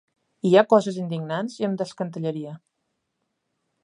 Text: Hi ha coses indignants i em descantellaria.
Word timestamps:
Hi 0.49 0.51
ha 0.55 0.63
coses 0.71 0.95
indignants 1.01 1.57
i 1.63 1.67
em 1.67 1.75
descantellaria. 1.81 2.55